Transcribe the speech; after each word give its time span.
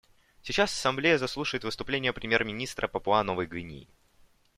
Сейчас 0.41 0.71
Ассамблея 0.73 1.19
заслушает 1.19 1.63
выступление 1.63 2.11
премьер-министра 2.11 2.87
Папуа-Новой 2.87 3.45
Гвинеи. 3.45 3.87